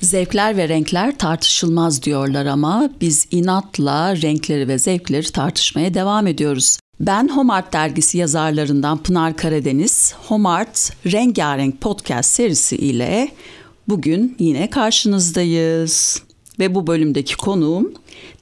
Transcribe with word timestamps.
Zevkler 0.00 0.56
ve 0.56 0.68
renkler 0.68 1.18
tartışılmaz 1.18 2.02
diyorlar 2.02 2.46
ama 2.46 2.90
biz 3.00 3.26
inatla 3.30 4.16
renkleri 4.16 4.68
ve 4.68 4.78
zevkleri 4.78 5.32
tartışmaya 5.32 5.94
devam 5.94 6.26
ediyoruz. 6.26 6.78
Ben 7.00 7.28
Homart 7.28 7.72
dergisi 7.72 8.18
yazarlarından 8.18 8.98
Pınar 8.98 9.36
Karadeniz, 9.36 10.14
Homart 10.28 10.92
Rengarenk 11.06 11.80
podcast 11.80 12.30
serisi 12.30 12.76
ile 12.76 13.28
bugün 13.88 14.36
yine 14.38 14.70
karşınızdayız. 14.70 16.27
Ve 16.58 16.74
bu 16.74 16.86
bölümdeki 16.86 17.36
konuğum 17.36 17.92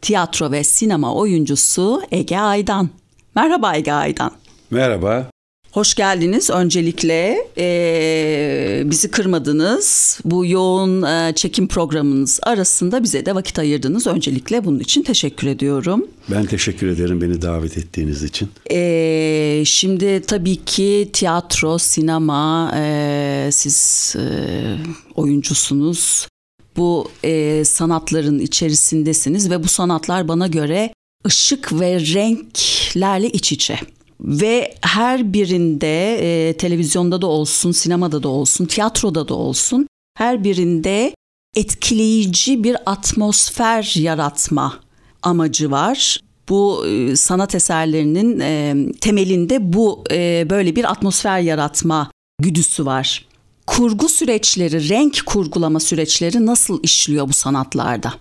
tiyatro 0.02 0.50
ve 0.50 0.64
sinema 0.64 1.14
oyuncusu 1.14 2.02
Ege 2.10 2.38
Aydan. 2.38 2.88
Merhaba 3.34 3.76
Ege 3.76 3.92
Aydan. 3.92 4.30
Merhaba. 4.70 5.30
Hoş 5.72 5.94
geldiniz. 5.94 6.50
Öncelikle 6.50 7.36
e, 7.58 8.82
bizi 8.84 9.10
kırmadınız. 9.10 10.18
Bu 10.24 10.46
yoğun 10.46 11.02
e, 11.02 11.32
çekim 11.34 11.68
programınız 11.68 12.40
arasında 12.42 13.02
bize 13.02 13.26
de 13.26 13.34
vakit 13.34 13.58
ayırdınız. 13.58 14.06
Öncelikle 14.06 14.64
bunun 14.64 14.78
için 14.80 15.02
teşekkür 15.02 15.46
ediyorum. 15.46 16.06
Ben 16.30 16.46
teşekkür 16.46 16.86
ederim 16.86 17.20
beni 17.20 17.42
davet 17.42 17.78
ettiğiniz 17.78 18.22
için. 18.22 18.48
E, 18.70 19.62
şimdi 19.66 20.22
tabii 20.26 20.64
ki 20.64 21.10
tiyatro, 21.12 21.78
sinema, 21.78 22.72
e, 22.76 23.48
siz 23.52 24.14
e, 24.18 24.22
oyuncusunuz. 25.14 26.26
Bu 26.76 27.10
e, 27.24 27.64
sanatların 27.64 28.38
içerisindesiniz 28.38 29.50
ve 29.50 29.62
bu 29.62 29.68
sanatlar 29.68 30.28
bana 30.28 30.46
göre 30.46 30.92
ışık 31.26 31.80
ve 31.80 32.00
renklerle 32.00 33.30
iç 33.30 33.52
içe. 33.52 33.78
Ve 34.20 34.74
her 34.80 35.32
birinde 35.32 36.16
e, 36.48 36.56
televizyonda 36.56 37.22
da 37.22 37.26
olsun, 37.26 37.72
sinemada 37.72 38.22
da 38.22 38.28
olsun, 38.28 38.66
tiyatroda 38.66 39.28
da 39.28 39.34
olsun 39.34 39.86
her 40.16 40.44
birinde 40.44 41.14
etkileyici 41.56 42.64
bir 42.64 42.76
atmosfer 42.86 43.94
yaratma 43.96 44.80
amacı 45.22 45.70
var. 45.70 46.20
Bu 46.48 46.86
e, 46.86 47.16
sanat 47.16 47.54
eserlerinin 47.54 48.40
e, 48.40 48.74
temelinde 49.00 49.72
bu 49.72 50.04
e, 50.10 50.46
böyle 50.50 50.76
bir 50.76 50.90
atmosfer 50.90 51.40
yaratma 51.40 52.10
güdüsü 52.42 52.86
var. 52.86 53.26
Kurgu 53.66 54.08
süreçleri, 54.08 54.88
renk 54.88 55.26
kurgulama 55.26 55.80
süreçleri 55.80 56.46
nasıl 56.46 56.80
işliyor 56.82 57.28
bu 57.28 57.32
sanatlarda? 57.32 58.14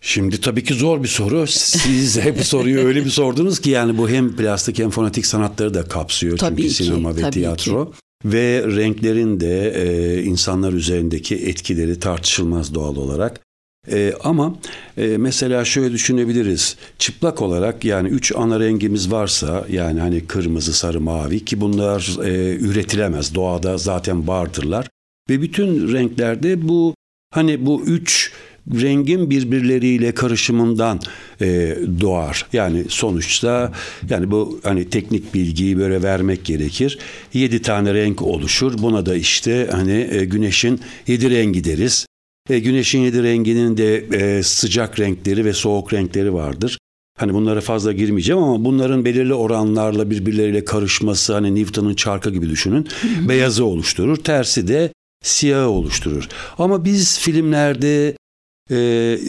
Şimdi 0.00 0.40
tabii 0.40 0.64
ki 0.64 0.74
zor 0.74 1.02
bir 1.02 1.08
soru. 1.08 1.46
Siz 1.46 2.18
hep 2.18 2.44
soruyu 2.44 2.80
öyle 2.80 3.04
bir 3.04 3.10
sordunuz 3.10 3.60
ki 3.60 3.70
yani 3.70 3.98
bu 3.98 4.08
hem 4.08 4.36
plastik 4.36 4.78
hem 4.78 4.90
fonetik 4.90 5.26
sanatları 5.26 5.74
da 5.74 5.82
kapsıyor. 5.82 6.38
Tabii 6.38 6.62
çünkü 6.62 6.68
ki, 6.68 6.84
sinema 6.84 7.16
ve 7.16 7.20
tabii 7.20 7.32
tiyatro. 7.32 7.92
Ve 8.24 8.64
renklerin 8.66 9.40
de 9.40 9.70
e, 9.70 10.22
insanlar 10.22 10.72
üzerindeki 10.72 11.34
etkileri 11.34 12.00
tartışılmaz 12.00 12.74
doğal 12.74 12.96
olarak. 12.96 13.45
E, 13.90 14.12
ama 14.24 14.54
e, 14.96 15.06
mesela 15.06 15.64
şöyle 15.64 15.92
düşünebiliriz. 15.92 16.76
Çıplak 16.98 17.42
olarak 17.42 17.84
yani 17.84 18.08
üç 18.08 18.32
ana 18.36 18.60
rengimiz 18.60 19.12
varsa 19.12 19.66
yani 19.70 20.00
hani 20.00 20.26
kırmızı, 20.26 20.72
sarı, 20.72 21.00
mavi 21.00 21.44
ki 21.44 21.60
bunlar 21.60 22.18
e, 22.24 22.56
üretilemez. 22.56 23.34
Doğada 23.34 23.78
zaten 23.78 24.28
vardırlar. 24.28 24.88
Ve 25.30 25.42
bütün 25.42 25.92
renklerde 25.92 26.68
bu 26.68 26.94
hani 27.30 27.66
bu 27.66 27.82
üç 27.86 28.32
rengin 28.74 29.30
birbirleriyle 29.30 30.14
karışımından 30.14 31.00
e, 31.40 31.76
doğar. 32.00 32.46
Yani 32.52 32.84
sonuçta 32.88 33.72
yani 34.10 34.30
bu 34.30 34.60
hani 34.62 34.90
teknik 34.90 35.34
bilgiyi 35.34 35.78
böyle 35.78 36.02
vermek 36.02 36.44
gerekir. 36.44 36.98
Yedi 37.32 37.62
tane 37.62 37.94
renk 37.94 38.22
oluşur. 38.22 38.78
Buna 38.78 39.06
da 39.06 39.14
işte 39.14 39.68
hani 39.72 40.08
e, 40.10 40.24
güneşin 40.24 40.80
yedi 41.06 41.30
rengi 41.30 41.64
deriz. 41.64 42.05
E, 42.50 42.58
güneşin 42.58 42.98
yedi 42.98 43.22
renginin 43.22 43.76
de 43.76 43.96
e, 43.96 44.42
sıcak 44.42 45.00
renkleri 45.00 45.44
ve 45.44 45.52
soğuk 45.52 45.92
renkleri 45.92 46.34
vardır. 46.34 46.78
Hani 47.18 47.34
bunlara 47.34 47.60
fazla 47.60 47.92
girmeyeceğim 47.92 48.42
ama 48.42 48.64
bunların 48.64 49.04
belirli 49.04 49.34
oranlarla 49.34 50.10
birbirleriyle 50.10 50.64
karışması 50.64 51.34
hani 51.34 51.54
Newton'un 51.54 51.94
çarkı 51.94 52.30
gibi 52.30 52.48
düşünün. 52.48 52.88
Beyazı 53.28 53.64
oluşturur. 53.64 54.16
Tersi 54.16 54.68
de 54.68 54.92
siyahı 55.22 55.68
oluşturur. 55.68 56.28
Ama 56.58 56.84
biz 56.84 57.18
filmlerde 57.18 58.16
ee, 58.70 58.76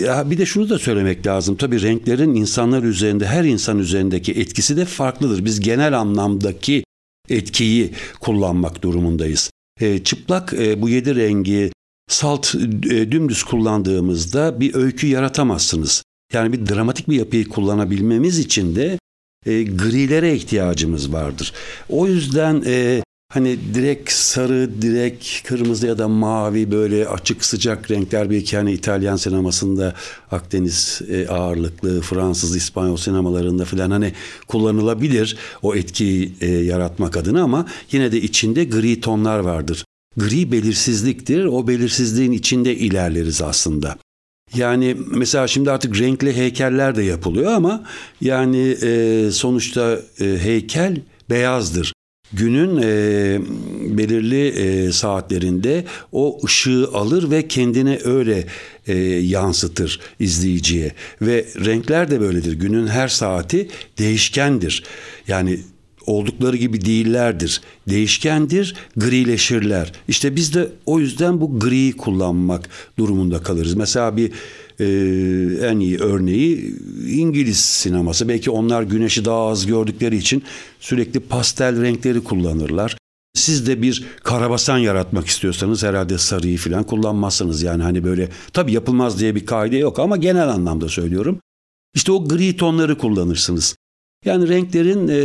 ya 0.03 0.31
bir 0.31 0.38
de 0.38 0.45
şunu 0.45 0.69
da 0.69 0.79
söylemek 0.79 1.28
lazım. 1.28 1.55
Tabii 1.55 1.81
renklerin 1.81 2.35
insanlar 2.35 2.84
üzerinde, 2.84 3.25
her 3.25 3.44
insan 3.44 3.79
üzerindeki 3.79 4.31
etkisi 4.31 4.78
de 4.78 4.85
farklıdır. 4.85 5.45
Biz 5.45 5.59
genel 5.59 5.99
anlamdaki 5.99 6.84
etkiyi 7.29 7.91
kullanmak 8.19 8.81
durumundayız. 8.81 9.51
Ee, 9.81 10.03
çıplak 10.03 10.53
e, 10.53 10.81
bu 10.81 10.89
yedi 10.89 11.16
rengi 11.16 11.72
salt 12.07 12.56
e, 12.90 13.12
dümdüz 13.12 13.44
kullandığımızda 13.44 14.59
bir 14.59 14.75
öykü 14.75 15.07
yaratamazsınız. 15.07 16.03
Yani 16.34 16.53
bir 16.53 16.68
dramatik 16.68 17.09
bir 17.09 17.16
yapıyı 17.16 17.50
kullanabilmemiz 17.50 18.40
için 18.40 18.75
de 18.75 19.00
e, 19.45 19.63
grilere 19.63 20.35
ihtiyacımız 20.35 21.13
vardır. 21.13 21.53
O 21.90 22.07
yüzden 22.07 22.63
e, 22.66 23.01
Hani 23.29 23.57
direkt 23.73 24.12
sarı, 24.12 24.81
direkt 24.81 25.47
kırmızı 25.47 25.88
ya 25.88 25.97
da 25.97 26.07
mavi 26.07 26.72
böyle 26.72 27.07
açık 27.07 27.46
sıcak 27.46 27.91
renkler 27.91 28.29
belki 28.29 28.57
hani 28.57 28.73
İtalyan 28.73 29.16
sinemasında 29.16 29.94
Akdeniz 30.31 31.01
e, 31.09 31.28
ağırlıklı 31.28 32.01
Fransız, 32.01 32.56
İspanyol 32.56 32.97
sinemalarında 32.97 33.66
falan 33.66 33.91
hani 33.91 34.13
kullanılabilir 34.47 35.38
o 35.62 35.75
etkiyi 35.75 36.34
e, 36.41 36.47
yaratmak 36.47 37.17
adına 37.17 37.41
ama 37.41 37.66
yine 37.91 38.12
de 38.12 38.22
içinde 38.22 38.63
gri 38.63 39.01
tonlar 39.01 39.40
vardır. 39.40 39.85
Gri 40.17 40.51
belirsizliktir. 40.51 41.45
O 41.45 41.67
belirsizliğin 41.67 42.31
içinde 42.31 42.75
ilerleriz 42.75 43.41
aslında. 43.41 43.97
Yani 44.55 44.97
mesela 45.07 45.47
şimdi 45.47 45.72
artık 45.72 46.00
renkli 46.00 46.35
heykeller 46.35 46.95
de 46.95 47.03
yapılıyor 47.03 47.51
ama 47.51 47.83
yani 48.22 48.78
e, 48.83 49.29
sonuçta 49.31 50.00
e, 50.19 50.25
heykel 50.25 51.01
beyazdır 51.29 51.94
günün 52.33 52.78
e, 52.78 53.39
belirli 53.97 54.47
e, 54.47 54.91
saatlerinde 54.91 55.85
o 56.11 56.39
ışığı 56.45 56.88
alır 56.94 57.31
ve 57.31 57.47
kendine 57.47 57.99
öyle 58.03 58.45
e, 58.88 58.95
yansıtır 59.05 59.99
izleyiciye 60.19 60.91
ve 61.22 61.45
renkler 61.66 62.11
de 62.11 62.22
böyledir. 62.22 62.53
Günün 62.53 62.88
her 62.88 63.07
saati 63.07 63.67
değişkendir. 63.97 64.84
Yani 65.28 65.59
oldukları 66.07 66.57
gibi 66.57 66.85
değillerdir. 66.85 67.62
Değişkendir, 67.90 68.75
grileşirler. 68.97 69.91
İşte 70.07 70.35
biz 70.35 70.53
de 70.53 70.69
o 70.85 71.00
yüzden 71.00 71.41
bu 71.41 71.59
griyi 71.59 71.97
kullanmak 71.97 72.69
durumunda 72.97 73.44
kalırız. 73.44 73.73
Mesela 73.73 74.17
bir 74.17 74.31
e, 74.79 74.85
en 75.67 75.79
iyi 75.79 76.00
örneği 76.00 76.75
İngiliz 77.07 77.59
sineması. 77.59 78.28
Belki 78.28 78.51
onlar 78.51 78.84
güneşi 78.84 79.25
daha 79.25 79.47
az 79.47 79.66
gördükleri 79.66 80.17
için 80.17 80.44
sürekli 80.79 81.19
pastel 81.19 81.81
renkleri 81.81 82.23
kullanırlar. 82.23 82.97
Siz 83.34 83.67
de 83.67 83.81
bir 83.81 84.06
karabasan 84.23 84.78
yaratmak 84.78 85.28
istiyorsanız 85.28 85.84
herhalde 85.84 86.17
sarıyı 86.17 86.57
falan 86.57 86.84
kullanmazsınız. 86.84 87.63
Yani 87.63 87.84
hani 87.84 88.03
böyle 88.03 88.29
tabii 88.53 88.73
yapılmaz 88.73 89.19
diye 89.19 89.35
bir 89.35 89.46
kaide 89.46 89.78
yok 89.78 90.00
ama 90.00 90.17
genel 90.17 90.50
anlamda 90.50 90.90
söylüyorum. 90.90 91.40
İşte 91.96 92.12
o 92.12 92.28
gri 92.28 92.57
tonları 92.57 92.97
kullanırsınız. 92.97 93.75
Yani 94.25 94.47
renklerin 94.50 95.07
e, 95.07 95.16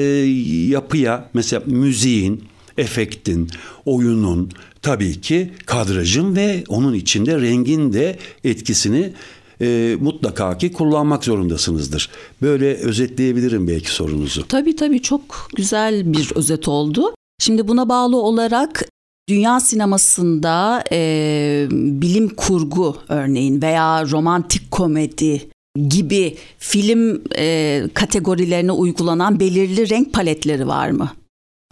yapıya 0.70 1.28
mesela 1.34 1.62
müziğin, 1.66 2.44
efektin, 2.78 3.50
oyunun, 3.84 4.50
tabii 4.82 5.20
ki 5.20 5.52
kadrajın 5.66 6.36
ve 6.36 6.64
onun 6.68 6.94
içinde 6.94 7.40
rengin 7.40 7.92
de 7.92 8.18
etkisini 8.44 9.12
e, 9.60 9.96
mutlaka 10.00 10.58
ki 10.58 10.72
kullanmak 10.72 11.24
zorundasınızdır. 11.24 12.10
Böyle 12.42 12.74
özetleyebilirim 12.74 13.68
belki 13.68 13.90
sorunuzu. 13.90 14.48
Tabii 14.48 14.76
tabii 14.76 15.02
çok 15.02 15.48
güzel 15.56 16.12
bir 16.12 16.32
özet 16.34 16.68
oldu. 16.68 17.14
Şimdi 17.40 17.68
buna 17.68 17.88
bağlı 17.88 18.16
olarak 18.16 18.88
dünya 19.28 19.60
sinemasında 19.60 20.84
e, 20.92 21.66
bilim 21.70 22.28
kurgu 22.28 22.96
örneğin 23.08 23.62
veya 23.62 24.10
romantik 24.10 24.70
komedi 24.70 25.48
gibi 25.88 26.36
film 26.58 27.22
e, 27.36 27.82
kategorilerine 27.94 28.72
uygulanan 28.72 29.40
belirli 29.40 29.90
renk 29.90 30.12
paletleri 30.12 30.66
var 30.66 30.90
mı? 30.90 31.12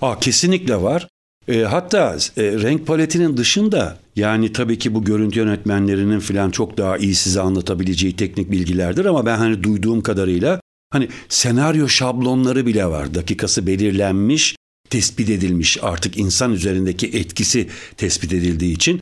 Aa, 0.02 0.19
kesinlikle 0.19 0.82
var. 0.82 1.08
E, 1.49 1.58
hatta 1.61 2.17
e, 2.37 2.43
renk 2.43 2.87
paletinin 2.87 3.37
dışında 3.37 3.99
yani 4.17 4.52
tabii 4.52 4.79
ki 4.79 4.94
bu 4.94 5.05
görüntü 5.05 5.38
yönetmenlerinin 5.38 6.20
falan 6.20 6.50
çok 6.50 6.79
daha 6.79 6.97
iyi 6.99 7.14
size 7.14 7.41
anlatabileceği 7.41 8.17
teknik 8.17 8.50
bilgilerdir 8.50 9.05
ama 9.05 9.26
ben 9.26 9.38
hani 9.38 9.62
duyduğum 9.62 10.00
kadarıyla 10.00 10.61
hani 10.91 11.08
senaryo 11.29 11.88
şablonları 11.88 12.67
bile 12.67 12.87
var. 12.87 13.14
Dakikası 13.14 13.67
belirlenmiş, 13.67 14.56
tespit 14.91 15.31
edilmiş 15.31 15.79
artık 15.82 16.19
insan 16.19 16.53
üzerindeki 16.53 17.06
etkisi 17.06 17.69
tespit 17.96 18.32
edildiği 18.32 18.75
için 18.75 19.00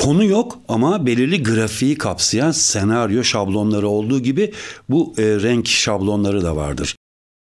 Konu 0.00 0.24
yok 0.24 0.58
ama 0.68 1.06
belirli 1.06 1.42
grafiği 1.42 1.98
kapsayan 1.98 2.50
senaryo 2.50 3.24
şablonları 3.24 3.88
olduğu 3.88 4.20
gibi 4.20 4.52
bu 4.88 5.14
e, 5.18 5.22
renk 5.22 5.68
şablonları 5.68 6.42
da 6.42 6.56
vardır. 6.56 6.96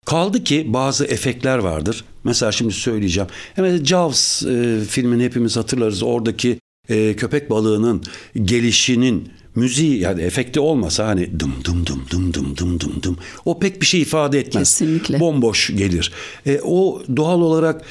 Kaldı 0.06 0.44
ki 0.44 0.64
bazı 0.68 1.04
efektler 1.04 1.58
vardır. 1.58 2.04
Mesela 2.24 2.52
şimdi 2.52 2.72
söyleyeceğim. 2.72 3.28
Mesela 3.56 3.84
Jaws 3.84 4.42
e, 4.42 4.80
filmini 4.88 5.24
hepimiz 5.24 5.56
hatırlarız. 5.56 6.02
Oradaki 6.02 6.58
e, 6.88 7.16
köpek 7.16 7.50
balığının 7.50 8.02
gelişinin 8.42 9.28
müziği 9.54 9.98
yani 9.98 10.22
efekti 10.22 10.60
olmasa 10.60 11.06
hani 11.06 11.40
dım 11.40 11.54
dım 11.64 11.86
dım 11.86 12.04
dım 12.10 12.34
dım 12.34 12.56
dım 12.56 12.80
dım 12.80 13.02
dım 13.02 13.18
o 13.44 13.58
pek 13.58 13.80
bir 13.80 13.86
şey 13.86 14.00
ifade 14.00 14.38
etmez. 14.38 14.78
Kesinlikle. 14.78 15.20
Bomboş 15.20 15.70
gelir. 15.76 16.12
E, 16.46 16.60
o 16.64 17.02
doğal 17.16 17.40
olarak 17.40 17.84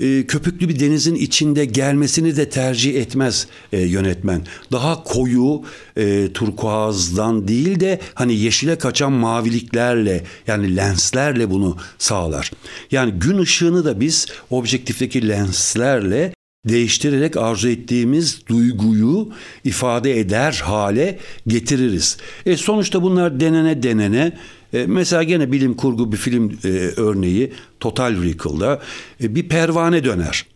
e, 0.00 0.26
köpüklü 0.26 0.68
bir 0.68 0.80
denizin 0.80 1.14
içinde 1.14 1.64
gelmesini 1.64 2.36
de 2.36 2.48
tercih 2.48 2.94
etmez 2.94 3.46
e, 3.72 3.80
yönetmen. 3.80 4.46
Daha 4.72 5.04
koyu 5.04 5.62
e, 5.96 6.32
turkuazdan 6.32 7.48
değil 7.48 7.80
de 7.80 8.00
hani 8.14 8.34
yeşile 8.34 8.78
kaçan 8.78 9.12
maviliklerle 9.12 10.24
yani 10.46 10.76
lenslerle 10.76 11.50
bunu 11.50 11.76
sağlar. 11.98 12.50
Yani 12.90 13.12
gün 13.12 13.38
ışığını 13.38 13.84
da 13.84 14.00
biz 14.00 14.26
objektifteki 14.50 15.28
lenslerle 15.28 16.32
değiştirerek 16.68 17.36
arzu 17.36 17.68
ettiğimiz 17.68 18.40
duyguyu 18.48 19.28
ifade 19.64 20.20
eder 20.20 20.60
hale 20.64 21.18
getiririz. 21.46 22.16
E 22.46 22.56
sonuçta 22.56 23.02
bunlar 23.02 23.40
denene 23.40 23.82
denene 23.82 24.32
e, 24.72 24.86
mesela 24.86 25.22
gene 25.22 25.52
bilim 25.52 25.74
kurgu 25.74 26.12
bir 26.12 26.16
film 26.16 26.58
e, 26.64 26.68
örneği 26.96 27.52
Total 27.80 28.22
Recall'da 28.22 28.80
e, 29.22 29.34
bir 29.34 29.48
pervane 29.48 30.04
döner. 30.04 30.46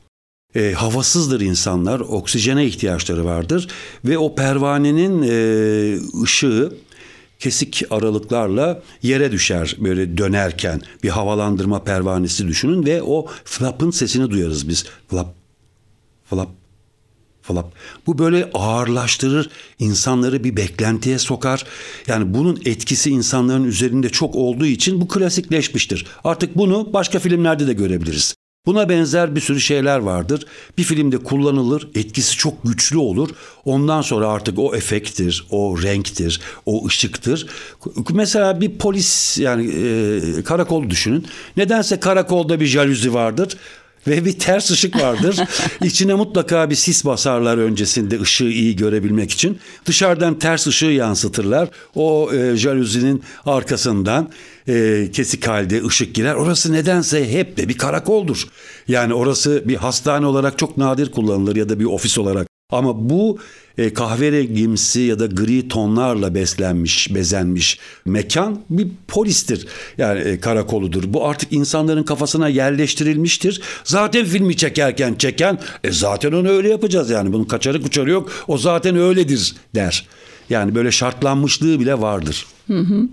E, 0.54 0.72
havasızdır 0.72 1.40
insanlar, 1.40 2.00
oksijene 2.00 2.66
ihtiyaçları 2.66 3.24
vardır 3.24 3.68
ve 4.04 4.18
o 4.18 4.34
pervanenin 4.34 5.22
e, 5.22 6.22
ışığı 6.22 6.72
kesik 7.38 7.82
aralıklarla 7.90 8.82
yere 9.02 9.32
düşer 9.32 9.76
böyle 9.78 10.18
dönerken 10.18 10.80
bir 11.02 11.08
havalandırma 11.08 11.84
pervanesi 11.84 12.48
düşünün 12.48 12.86
ve 12.86 13.02
o 13.02 13.26
flap'ın 13.44 13.90
sesini 13.90 14.30
duyarız 14.30 14.68
biz. 14.68 14.84
Flap, 15.08 15.34
flap, 16.24 16.48
flap. 17.42 17.74
Bu 18.06 18.18
böyle 18.18 18.50
ağırlaştırır, 18.54 19.50
insanları 19.78 20.44
bir 20.44 20.56
beklentiye 20.56 21.18
sokar. 21.18 21.64
Yani 22.06 22.34
bunun 22.34 22.60
etkisi 22.64 23.10
insanların 23.10 23.64
üzerinde 23.64 24.08
çok 24.08 24.36
olduğu 24.36 24.66
için 24.66 25.00
bu 25.00 25.08
klasikleşmiştir. 25.08 26.06
Artık 26.24 26.56
bunu 26.56 26.92
başka 26.92 27.18
filmlerde 27.18 27.66
de 27.66 27.72
görebiliriz. 27.72 28.34
Buna 28.66 28.88
benzer 28.88 29.34
bir 29.34 29.40
sürü 29.40 29.60
şeyler 29.60 29.98
vardır. 29.98 30.46
Bir 30.78 30.82
filmde 30.82 31.18
kullanılır, 31.18 31.88
etkisi 31.94 32.36
çok 32.36 32.64
güçlü 32.64 32.98
olur. 32.98 33.28
Ondan 33.64 34.02
sonra 34.02 34.28
artık 34.28 34.58
o 34.58 34.74
efekttir, 34.74 35.46
o 35.50 35.82
renktir, 35.82 36.40
o 36.66 36.86
ışıktır. 36.86 37.46
Mesela 38.12 38.60
bir 38.60 38.78
polis 38.78 39.38
yani 39.38 39.70
e, 39.70 40.42
karakol 40.42 40.90
düşünün. 40.90 41.26
Nedense 41.56 42.00
karakolda 42.00 42.60
bir 42.60 42.66
jaluzi 42.66 43.14
vardır 43.14 43.56
ve 44.06 44.24
bir 44.24 44.38
ters 44.38 44.70
ışık 44.70 45.00
vardır. 45.00 45.36
İçine 45.84 46.14
mutlaka 46.14 46.70
bir 46.70 46.74
sis 46.74 47.04
basarlar 47.04 47.58
öncesinde 47.58 48.20
ışığı 48.20 48.44
iyi 48.44 48.76
görebilmek 48.76 49.30
için. 49.30 49.58
Dışarıdan 49.86 50.38
ters 50.38 50.66
ışığı 50.66 50.86
yansıtırlar. 50.86 51.68
O 51.94 52.32
e, 52.32 52.56
jaluzinin 52.56 53.22
arkasından 53.46 54.30
e, 54.68 55.08
kesik 55.12 55.48
halde 55.48 55.84
ışık 55.84 56.14
girer. 56.14 56.34
Orası 56.34 56.72
nedense 56.72 57.32
hep 57.32 57.56
de 57.56 57.68
bir 57.68 57.78
karakoldur. 57.78 58.46
Yani 58.88 59.14
orası 59.14 59.62
bir 59.66 59.76
hastane 59.76 60.26
olarak 60.26 60.58
çok 60.58 60.76
nadir 60.76 61.10
kullanılır 61.10 61.56
ya 61.56 61.68
da 61.68 61.80
bir 61.80 61.84
ofis 61.84 62.18
olarak. 62.18 62.51
Ama 62.72 63.10
bu 63.10 63.38
e, 63.78 63.92
kahverengimsi 63.94 65.00
ya 65.00 65.18
da 65.18 65.26
gri 65.26 65.68
tonlarla 65.68 66.34
beslenmiş, 66.34 67.14
bezenmiş 67.14 67.78
mekan 68.04 68.60
bir 68.70 68.88
polistir. 69.08 69.66
Yani 69.98 70.20
e, 70.20 70.40
karakoludur. 70.40 71.04
Bu 71.06 71.26
artık 71.26 71.52
insanların 71.52 72.02
kafasına 72.02 72.48
yerleştirilmiştir. 72.48 73.62
Zaten 73.84 74.24
filmi 74.24 74.56
çekerken 74.56 75.14
çeken 75.14 75.58
e, 75.84 75.92
zaten 75.92 76.32
onu 76.32 76.48
öyle 76.48 76.68
yapacağız 76.68 77.10
yani. 77.10 77.32
Bunun 77.32 77.44
kaçarı 77.44 77.82
kuçarı 77.82 78.10
yok. 78.10 78.44
O 78.48 78.58
zaten 78.58 78.96
öyledir 78.96 79.54
der. 79.74 80.06
Yani 80.50 80.74
böyle 80.74 80.90
şartlanmışlığı 80.90 81.80
bile 81.80 82.00
vardır. 82.00 82.46
Hı 82.66 82.78
hı. 82.78 83.08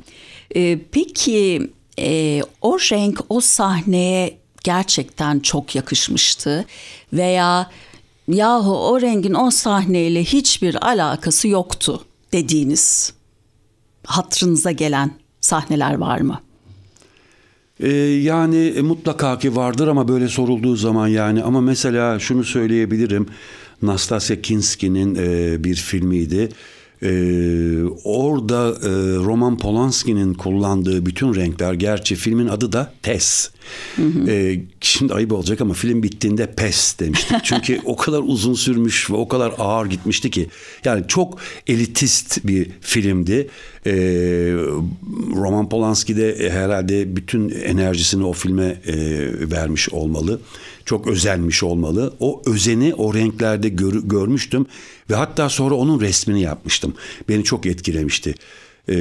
E, 0.55 0.79
peki 0.91 1.69
e, 1.99 2.41
o 2.61 2.77
renk 2.79 3.19
o 3.29 3.41
sahneye 3.41 4.37
gerçekten 4.63 5.39
çok 5.39 5.75
yakışmıştı 5.75 6.65
veya 7.13 7.69
yahu 8.33 8.87
o 8.87 9.01
rengin 9.01 9.33
o 9.33 9.51
sahneyle 9.51 10.23
hiçbir 10.23 10.87
alakası 10.87 11.47
yoktu 11.47 12.01
dediğiniz 12.33 13.13
hatrınıza 14.05 14.71
gelen 14.71 15.11
sahneler 15.41 15.93
var 15.93 16.21
mı? 16.21 16.41
Ee, 17.79 17.89
yani 18.23 18.67
e, 18.67 18.81
mutlaka 18.81 19.39
ki 19.39 19.55
vardır 19.55 19.87
ama 19.87 20.07
böyle 20.07 20.27
sorulduğu 20.27 20.75
zaman 20.75 21.07
yani 21.07 21.43
ama 21.43 21.61
mesela 21.61 22.19
şunu 22.19 22.43
söyleyebilirim. 22.43 23.25
Nastasya 23.81 24.41
Kinski'nin 24.41 25.15
e, 25.15 25.63
bir 25.63 25.75
filmiydi. 25.75 26.49
Ee, 27.03 27.83
orada 28.03 28.69
e, 28.69 28.89
Roman 29.15 29.57
Polanski'nin 29.57 30.33
kullandığı 30.33 31.05
bütün 31.05 31.35
renkler 31.35 31.73
gerçi 31.73 32.15
filmin 32.15 32.47
adı 32.47 32.71
da 32.71 32.93
Tess. 33.01 33.51
Hı 33.95 34.01
hı. 34.01 34.31
Ee, 34.31 34.61
şimdi 34.81 35.13
ayıp 35.13 35.31
olacak 35.31 35.61
ama 35.61 35.73
film 35.73 36.03
bittiğinde 36.03 36.51
pes 36.51 36.99
demiştik. 36.99 37.37
Çünkü 37.43 37.79
o 37.85 37.95
kadar 37.95 38.21
uzun 38.25 38.53
sürmüş 38.53 39.11
ve 39.11 39.15
o 39.15 39.27
kadar 39.27 39.53
ağır 39.57 39.85
gitmişti 39.85 40.31
ki. 40.31 40.47
Yani 40.85 41.03
çok 41.07 41.37
elitist 41.67 42.47
bir 42.47 42.67
filmdi. 42.81 43.47
Ee, 43.85 43.91
Roman 45.35 45.69
Polanski 45.69 46.17
de 46.17 46.49
herhalde 46.51 47.15
bütün 47.15 47.49
enerjisini 47.49 48.25
o 48.25 48.33
filme 48.33 48.81
e, 48.87 48.95
vermiş 49.51 49.89
olmalı 49.89 50.39
çok 50.89 51.07
özenmiş 51.07 51.63
olmalı. 51.63 52.13
O 52.19 52.41
özeni 52.45 52.93
o 52.95 53.13
renklerde 53.13 53.69
gör, 53.69 53.93
görmüştüm 54.03 54.65
ve 55.09 55.15
hatta 55.15 55.49
sonra 55.49 55.75
onun 55.75 56.01
resmini 56.01 56.41
yapmıştım. 56.41 56.93
Beni 57.29 57.43
çok 57.43 57.65
etkilemişti. 57.65 58.35
Ee, 58.89 58.95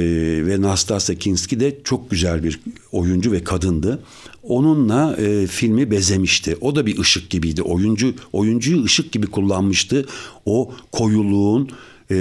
ve 0.47 0.61
Nastasya 0.61 1.15
Kinski 1.15 1.59
de 1.59 1.77
çok 1.83 2.11
güzel 2.11 2.43
bir 2.43 2.59
oyuncu 2.91 3.31
ve 3.31 3.43
kadındı. 3.43 4.03
Onunla 4.43 5.15
e, 5.15 5.47
filmi 5.47 5.91
bezemişti. 5.91 6.57
O 6.61 6.75
da 6.75 6.85
bir 6.85 6.99
ışık 6.99 7.29
gibiydi. 7.29 7.61
Oyuncu 7.61 8.13
oyuncuyu 8.33 8.83
ışık 8.83 9.11
gibi 9.11 9.27
kullanmıştı. 9.27 10.05
O 10.45 10.71
koyuluğun, 10.91 11.69
e, 12.11 12.15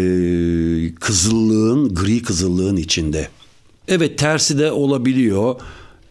kızıllığın, 1.00 1.94
gri 1.94 2.22
kızıllığın 2.22 2.76
içinde. 2.76 3.28
Evet 3.88 4.18
tersi 4.18 4.58
de 4.58 4.72
olabiliyor. 4.72 5.54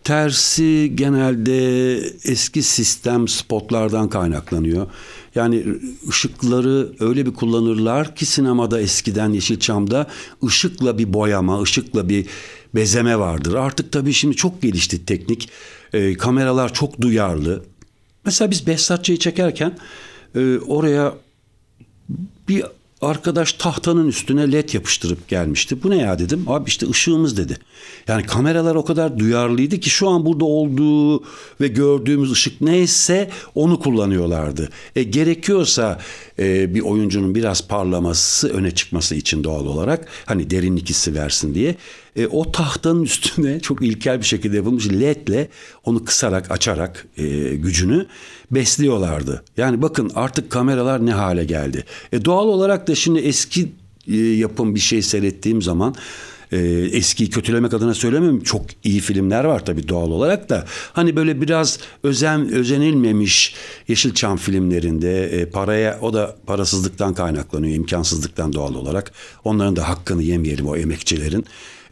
Tersi 0.08 0.92
genelde 0.96 1.98
eski 2.24 2.64
sistem 2.64 3.28
spotlardan 3.28 4.10
kaynaklanıyor. 4.10 4.88
Yani 5.36 5.64
ışıkları 6.10 6.90
öyle 7.00 7.26
bir 7.26 7.34
kullanırlar 7.34 8.16
ki 8.16 8.26
sinemada 8.26 8.82
eskiden 8.82 9.30
Yeşilçam'da 9.30 10.08
ışıkla 10.44 10.98
bir 10.98 11.14
boyama, 11.14 11.62
ışıkla 11.62 12.10
bir 12.10 12.26
bezeme 12.76 13.20
vardır. 13.20 13.54
Artık 13.54 13.92
tabii 13.92 14.14
şimdi 14.14 14.36
çok 14.36 14.62
gelişti 14.62 15.06
teknik. 15.06 15.50
E, 15.94 16.14
kameralar 16.14 16.74
çok 16.74 17.02
duyarlı. 17.02 17.64
Mesela 18.26 18.52
biz 18.52 18.68
Behzatçı'yı 18.68 19.20
çekerken 19.20 19.78
e, 20.36 20.58
oraya 20.58 21.14
bir 22.48 22.64
arkadaş 23.02 23.54
tahtanın 23.54 24.08
üstüne 24.08 24.52
led 24.52 24.74
yapıştırıp 24.74 25.28
gelmişti. 25.28 25.84
Bu 25.84 25.90
ne 25.90 25.98
ya 25.98 26.20
dedim. 26.20 26.44
Abi 26.48 26.68
işte 26.68 26.90
ışığımız 26.90 27.38
dedi. 27.38 27.58
Yani 28.08 28.24
kameralar 28.24 28.76
o 28.76 28.86
kadar 28.86 29.20
duyarlıydı 29.20 29.80
ki 29.80 29.90
şu 29.90 30.10
an 30.10 30.26
burada 30.26 30.46
olduğu 30.46 31.24
ve 31.62 31.68
gördüğümüz 31.68 32.32
ışık 32.32 32.62
neyse 32.62 33.30
onu 33.56 33.80
kullanıyorlardı. 33.80 34.70
E, 34.96 35.04
gerekiyorsa 35.04 36.00
e, 36.40 36.76
bir 36.76 36.82
oyuncunun 36.82 37.36
biraz 37.36 37.68
parlaması 37.68 38.50
öne 38.50 38.72
çıkması 38.72 39.16
için 39.16 39.44
doğal 39.44 39.66
olarak 39.66 40.08
hani 40.26 40.50
derinlik 40.50 40.90
hissi 40.90 41.14
versin 41.16 41.56
diye 41.56 41.76
e, 42.18 42.28
o 42.28 42.52
tahtanın 42.52 43.04
üstüne 43.04 43.60
çok 43.62 43.82
ilkel 43.82 44.20
bir 44.20 44.26
şekilde 44.26 44.56
yapılmış 44.56 44.90
ledle 44.90 45.48
onu 45.86 46.06
kısarak 46.06 46.52
açarak 46.52 47.08
e, 47.18 47.56
gücünü 47.56 48.06
besliyorlardı. 48.52 49.44
Yani 49.58 49.82
bakın 49.82 50.12
artık 50.16 50.52
kameralar 50.52 51.06
ne 51.06 51.12
hale 51.12 51.46
geldi. 51.46 51.84
E, 52.12 52.26
doğal 52.26 52.48
olarak 52.48 52.88
da 52.88 52.96
şimdi 52.96 53.20
eski 53.20 53.72
e, 54.08 54.18
yapım 54.18 54.76
bir 54.76 54.80
şey 54.80 55.02
seyrettiğim 55.02 55.62
zaman 55.62 55.96
e, 56.52 56.58
eskiyi 56.92 57.30
kötülemek 57.30 57.74
adına 57.74 57.94
söylemiyorum. 57.94 58.44
Çok 58.44 58.66
iyi 58.84 59.00
filmler 59.00 59.44
var 59.44 59.66
tabii 59.66 59.88
doğal 59.88 60.12
olarak 60.12 60.50
da. 60.50 60.66
Hani 60.94 61.16
böyle 61.16 61.42
biraz 61.42 61.80
özen 62.04 62.52
özenilmemiş 62.52 63.56
Yeşilçam 63.88 64.38
filmlerinde 64.38 65.24
e, 65.24 65.46
paraya 65.46 66.00
o 66.02 66.14
da 66.14 66.36
parasızlıktan 66.46 67.14
kaynaklanıyor, 67.14 67.76
imkansızlıktan 67.76 68.54
doğal 68.54 68.76
olarak. 68.76 69.12
Onların 69.44 69.76
da 69.76 69.90
hakkını 69.90 70.24
yemeyelim 70.24 70.68
o 70.68 70.76
emekçilerin. 70.76 71.46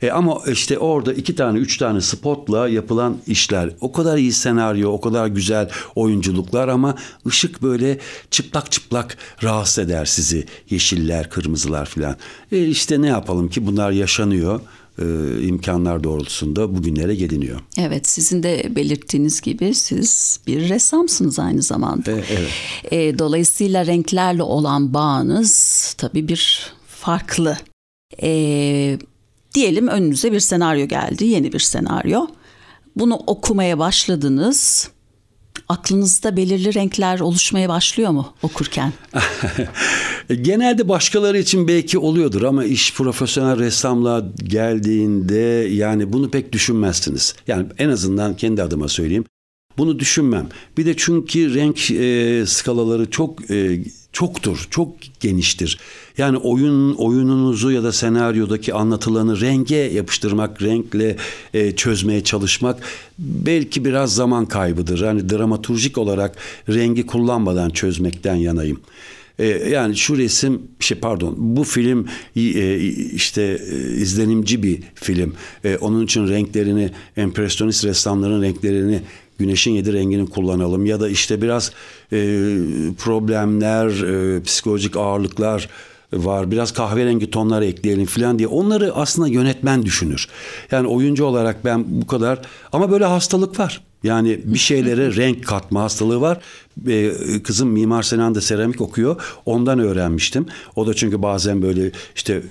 E, 0.05 0.11
ama 0.11 0.41
işte 0.47 0.79
orada 0.79 1.13
iki 1.13 1.35
tane 1.35 1.59
üç 1.59 1.77
tane 1.77 2.01
spotla 2.01 2.69
yapılan 2.69 3.17
işler. 3.27 3.69
O 3.81 3.91
kadar 3.91 4.17
iyi 4.17 4.33
senaryo, 4.33 4.91
o 4.91 5.01
kadar 5.01 5.27
güzel 5.27 5.69
oyunculuklar 5.95 6.67
ama 6.67 6.95
ışık 7.27 7.61
böyle 7.61 7.97
çıplak 8.31 8.71
çıplak 8.71 9.17
rahatsız 9.43 9.79
eder 9.79 10.05
sizi. 10.05 10.45
Yeşiller, 10.69 11.29
kırmızılar 11.29 11.85
filan. 11.85 12.15
E, 12.51 12.67
işte 12.67 13.01
ne 13.01 13.07
yapalım 13.07 13.49
ki 13.49 13.67
bunlar 13.67 13.91
yaşanıyor 13.91 14.59
e, 14.99 15.05
imkanlar 15.41 16.03
doğrultusunda 16.03 16.75
bugünlere 16.75 17.15
geliniyor. 17.15 17.59
Evet 17.77 18.07
sizin 18.07 18.43
de 18.43 18.75
belirttiğiniz 18.75 19.41
gibi 19.41 19.73
siz 19.73 20.39
bir 20.47 20.69
ressamsınız 20.69 21.39
aynı 21.39 21.61
zamanda. 21.61 22.11
E, 22.11 22.23
evet. 22.29 22.51
E, 22.91 23.19
dolayısıyla 23.19 23.85
renklerle 23.85 24.43
olan 24.43 24.93
bağınız 24.93 25.95
tabii 25.97 26.27
bir 26.27 26.73
farklı. 26.87 27.57
E, 28.21 28.97
diyelim 29.55 29.87
önünüze 29.87 30.31
bir 30.31 30.39
senaryo 30.39 30.87
geldi, 30.87 31.25
yeni 31.25 31.53
bir 31.53 31.59
senaryo. 31.59 32.27
Bunu 32.95 33.15
okumaya 33.15 33.79
başladınız 33.79 34.89
aklınızda 35.69 36.37
belirli 36.37 36.73
renkler 36.73 37.19
oluşmaya 37.19 37.69
başlıyor 37.69 38.11
mu 38.11 38.33
okurken? 38.41 38.93
Genelde 40.41 40.89
başkaları 40.89 41.37
için 41.37 41.67
belki 41.67 41.97
oluyordur 41.97 42.41
ama 42.41 42.65
iş 42.65 42.93
profesyonel 42.93 43.59
ressamla 43.59 44.31
geldiğinde 44.37 45.67
yani 45.71 46.13
bunu 46.13 46.31
pek 46.31 46.53
düşünmezsiniz. 46.53 47.35
Yani 47.47 47.67
en 47.77 47.89
azından 47.89 48.37
kendi 48.37 48.63
adıma 48.63 48.87
söyleyeyim. 48.87 49.25
Bunu 49.77 49.99
düşünmem. 49.99 50.49
Bir 50.77 50.85
de 50.85 50.93
çünkü 50.97 51.55
renk 51.55 51.91
e, 51.91 52.45
skalaları 52.45 53.09
çok 53.09 53.51
e, 53.51 53.83
çoktur, 54.15 54.67
çok 54.71 54.89
geniştir. 55.19 55.77
Yani 56.17 56.37
oyun 56.37 56.93
oyununuzu 56.93 57.71
ya 57.71 57.83
da 57.83 57.91
senaryodaki 57.91 58.73
anlatılanı 58.73 59.41
renge 59.41 59.75
yapıştırmak, 59.75 60.61
renkle 60.61 61.15
e, 61.53 61.75
çözmeye 61.75 62.23
çalışmak 62.23 62.79
belki 63.19 63.85
biraz 63.85 64.15
zaman 64.15 64.45
kaybıdır. 64.45 65.01
Yani 65.01 65.29
dramaturjik 65.29 65.97
olarak 65.97 66.35
rengi 66.69 67.05
kullanmadan 67.05 67.69
çözmekten 67.69 68.35
yanayım. 68.35 68.79
E, 69.39 69.47
yani 69.47 69.97
şu 69.97 70.17
resim 70.17 70.61
şey 70.79 70.97
pardon 70.97 71.35
bu 71.37 71.63
film 71.63 72.07
e, 72.35 72.77
işte 73.13 73.59
e, 73.71 73.75
izlenimci 73.95 74.63
bir 74.63 74.79
film. 74.95 75.33
E, 75.63 75.77
onun 75.77 76.05
için 76.05 76.27
renklerini 76.27 76.91
empresyonist 77.17 77.85
ressamların 77.85 78.41
renklerini 78.41 79.01
güneşin 79.37 79.71
yedi 79.71 79.93
rengini 79.93 80.29
kullanalım 80.29 80.85
ya 80.85 80.99
da 80.99 81.09
işte 81.09 81.41
biraz 81.41 81.71
e, 82.11 82.17
problemler, 82.97 83.87
e, 83.87 84.43
psikolojik 84.43 84.97
ağırlıklar 84.97 85.69
var. 86.13 86.51
Biraz 86.51 86.73
kahverengi 86.73 87.31
tonlar 87.31 87.61
ekleyelim 87.61 88.05
falan 88.05 88.39
diye. 88.39 88.47
Onları 88.47 88.95
aslında 88.95 89.27
yönetmen 89.27 89.83
düşünür. 89.83 90.27
Yani 90.71 90.87
oyuncu 90.87 91.25
olarak 91.25 91.65
ben 91.65 91.85
bu 91.87 92.07
kadar 92.07 92.41
ama 92.73 92.91
böyle 92.91 93.05
hastalık 93.05 93.59
var. 93.59 93.81
Yani 94.03 94.39
bir 94.43 94.57
şeylere 94.57 95.15
renk 95.15 95.45
katma 95.45 95.81
hastalığı 95.83 96.21
var. 96.21 96.39
Ee, 96.87 97.11
kızım 97.43 97.69
Mimar 97.69 98.03
Sinan'da 98.03 98.41
seramik 98.41 98.81
okuyor. 98.81 99.21
Ondan 99.45 99.79
öğrenmiştim. 99.79 100.45
O 100.75 100.87
da 100.87 100.93
çünkü 100.93 101.21
bazen 101.21 101.61
böyle 101.61 101.91
işte 102.15 102.41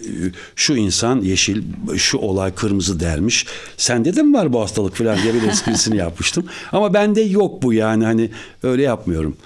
şu 0.56 0.76
insan 0.76 1.20
yeşil, 1.20 1.62
şu 1.96 2.18
olay 2.18 2.54
kırmızı 2.54 3.00
dermiş. 3.00 3.46
Sende 3.76 4.16
de 4.16 4.23
mi 4.23 4.34
var 4.34 4.52
bu 4.52 4.61
hastalık 4.61 4.96
falan 4.96 5.18
diye 5.23 5.34
bir 5.34 5.42
esprisini 5.49 5.96
yapmıştım. 5.96 6.46
Ama 6.73 6.94
bende 6.94 7.20
yok 7.20 7.62
bu 7.62 7.73
yani 7.73 8.04
hani 8.04 8.30
öyle 8.62 8.82
yapmıyorum. 8.82 9.37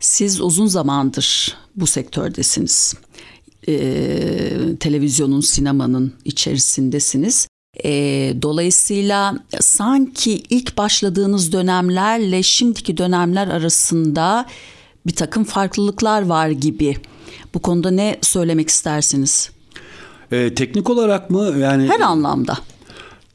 Siz 0.00 0.40
uzun 0.40 0.66
zamandır 0.66 1.56
bu 1.76 1.86
sektördesiniz. 1.86 2.94
Ee, 3.68 4.76
televizyonun, 4.80 5.40
sinemanın 5.40 6.12
içerisindesiniz. 6.24 7.48
E, 7.84 7.90
dolayısıyla 8.42 9.38
sanki 9.60 10.42
ilk 10.50 10.76
başladığınız 10.76 11.52
dönemlerle 11.52 12.42
şimdiki 12.42 12.96
dönemler 12.96 13.48
arasında 13.48 14.46
bir 15.06 15.14
takım 15.14 15.44
farklılıklar 15.44 16.22
var 16.26 16.48
gibi. 16.48 16.96
Bu 17.54 17.58
konuda 17.58 17.90
ne 17.90 18.18
söylemek 18.22 18.68
istersiniz? 18.68 19.50
E, 20.32 20.54
teknik 20.54 20.90
olarak 20.90 21.30
mı 21.30 21.54
yani? 21.58 21.88
Her 21.88 22.00
anlamda. 22.00 22.58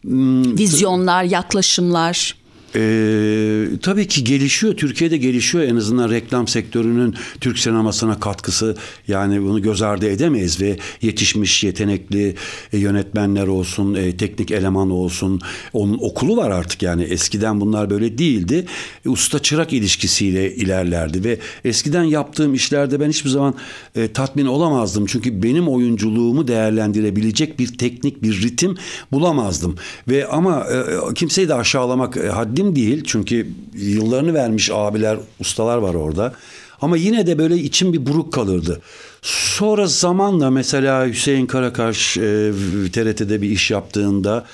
Hmm, 0.01 0.57
Vizyonlar, 0.57 1.23
yaklaşımlar. 1.23 2.35
Ee, 2.75 3.65
tabii 3.81 4.07
ki 4.07 4.23
gelişiyor. 4.23 4.73
Türkiye'de 4.73 5.17
gelişiyor 5.17 5.63
en 5.63 5.75
azından 5.75 6.09
reklam 6.09 6.47
sektörünün 6.47 7.15
Türk 7.41 7.59
sinemasına 7.59 8.19
katkısı. 8.19 8.77
Yani 9.07 9.43
bunu 9.43 9.61
göz 9.61 9.81
ardı 9.81 10.09
edemeyiz 10.09 10.61
ve 10.61 10.77
yetişmiş 11.01 11.63
yetenekli 11.63 12.35
e, 12.73 12.77
yönetmenler 12.77 13.47
olsun, 13.47 13.93
e, 13.93 14.17
teknik 14.17 14.51
eleman 14.51 14.91
olsun. 14.91 15.41
Onun 15.73 15.97
okulu 16.01 16.37
var 16.37 16.51
artık 16.51 16.81
yani. 16.81 17.03
Eskiden 17.03 17.61
bunlar 17.61 17.89
böyle 17.89 18.17
değildi. 18.17 18.65
E, 19.05 19.09
usta 19.09 19.39
çırak 19.39 19.73
ilişkisiyle 19.73 20.55
ilerlerdi 20.55 21.23
ve 21.23 21.39
eskiden 21.65 22.03
yaptığım 22.03 22.53
işlerde 22.53 22.99
ben 22.99 23.09
hiçbir 23.09 23.29
zaman 23.29 23.55
e, 23.95 24.13
tatmin 24.13 24.45
olamazdım. 24.45 25.05
Çünkü 25.05 25.43
benim 25.43 25.67
oyunculuğumu 25.67 26.47
değerlendirebilecek 26.47 27.59
bir 27.59 27.77
teknik, 27.77 28.23
bir 28.23 28.41
ritim 28.41 28.77
bulamazdım. 29.11 29.75
Ve 30.07 30.27
ama 30.27 30.65
e, 30.71 31.13
kimseyi 31.13 31.47
de 31.47 31.53
aşağılamak 31.53 32.17
e, 32.17 32.27
haddi 32.27 32.58
haddim 32.59 32.75
değil. 32.75 33.03
Çünkü 33.05 33.47
yıllarını 33.73 34.33
vermiş 34.33 34.69
abiler, 34.73 35.17
ustalar 35.39 35.77
var 35.77 35.93
orada. 35.93 36.33
Ama 36.81 36.97
yine 36.97 37.27
de 37.27 37.37
böyle 37.37 37.57
içim 37.57 37.93
bir 37.93 38.05
buruk 38.05 38.33
kalırdı. 38.33 38.81
Sonra 39.21 39.87
zamanla 39.87 40.51
mesela 40.51 41.07
Hüseyin 41.07 41.45
Karakaş 41.45 42.17
e, 42.17 42.51
TRT'de 42.91 43.41
bir 43.41 43.49
iş 43.49 43.71
yaptığında 43.71 44.45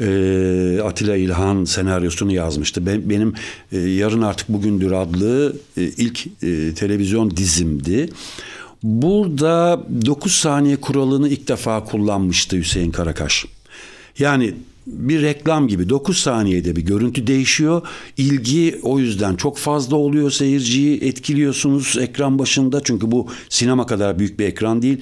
e, 0.00 0.80
Atilla 0.84 1.16
İlhan 1.16 1.64
senaryosunu 1.64 2.32
yazmıştı. 2.32 2.86
Ben, 2.86 3.10
benim 3.10 3.34
e, 3.72 3.78
Yarın 3.78 4.22
Artık 4.22 4.48
Bugündür 4.48 4.92
adlı 4.92 5.56
e, 5.76 5.82
ilk 5.82 6.26
e, 6.26 6.74
televizyon 6.74 7.36
dizimdi. 7.36 8.08
Burada 8.82 9.80
9 10.06 10.32
saniye 10.32 10.76
kuralını 10.76 11.28
ilk 11.28 11.48
defa 11.48 11.84
kullanmıştı 11.84 12.56
Hüseyin 12.56 12.90
Karakaş. 12.90 13.46
Yani 14.18 14.54
bir 14.88 15.22
reklam 15.22 15.68
gibi 15.68 15.88
9 15.88 16.18
saniyede 16.18 16.76
bir 16.76 16.82
görüntü 16.82 17.26
değişiyor. 17.26 17.82
İlgi 18.16 18.78
o 18.82 18.98
yüzden 18.98 19.36
çok 19.36 19.58
fazla 19.58 19.96
oluyor. 19.96 20.30
Seyirciyi 20.30 21.00
etkiliyorsunuz 21.04 21.96
ekran 22.00 22.38
başında. 22.38 22.80
Çünkü 22.84 23.10
bu 23.10 23.26
sinema 23.48 23.86
kadar 23.86 24.18
büyük 24.18 24.38
bir 24.38 24.44
ekran 24.44 24.82
değil 24.82 25.00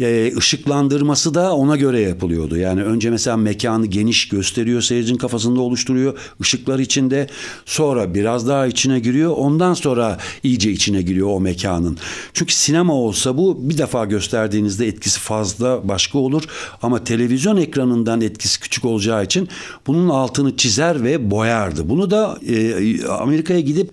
e, 0.00 0.32
ışıklandırması 0.36 1.34
da 1.34 1.54
ona 1.56 1.76
göre 1.76 2.00
yapılıyordu. 2.00 2.56
Yani 2.56 2.82
önce 2.84 3.10
mesela 3.10 3.36
mekanı 3.36 3.86
geniş 3.86 4.28
gösteriyor, 4.28 4.82
seyircinin 4.82 5.18
kafasında 5.18 5.60
oluşturuyor 5.60 6.18
ışıklar 6.40 6.78
içinde. 6.78 7.26
Sonra 7.66 8.14
biraz 8.14 8.48
daha 8.48 8.66
içine 8.66 9.00
giriyor. 9.00 9.34
Ondan 9.36 9.74
sonra 9.74 10.18
iyice 10.42 10.70
içine 10.70 11.02
giriyor 11.02 11.28
o 11.28 11.40
mekanın. 11.40 11.98
Çünkü 12.32 12.54
sinema 12.54 12.94
olsa 12.94 13.36
bu 13.36 13.70
bir 13.70 13.78
defa 13.78 14.04
gösterdiğinizde 14.04 14.86
etkisi 14.86 15.20
fazla 15.20 15.88
başka 15.88 16.18
olur. 16.18 16.42
Ama 16.82 17.04
televizyon 17.04 17.56
ekranından 17.56 18.20
etkisi 18.20 18.60
küçük 18.60 18.84
olacağı 18.84 19.24
için 19.24 19.48
bunun 19.86 20.08
altını 20.08 20.56
çizer 20.56 21.04
ve 21.04 21.30
boyardı. 21.30 21.88
Bunu 21.88 22.10
da 22.10 22.38
e, 22.48 23.06
Amerika'ya 23.06 23.60
gidip 23.60 23.90